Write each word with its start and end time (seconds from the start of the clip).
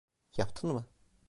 Yaptın 0.37 0.69
mı? 0.69 0.85